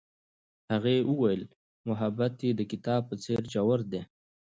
[0.71, 1.41] هغې وویل
[1.87, 4.01] محبت یې د کتاب په څېر ژور دی.